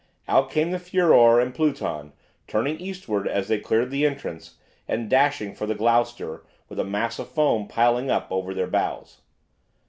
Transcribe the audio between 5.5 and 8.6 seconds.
for the "Gloucester" with a mass of foam piling up over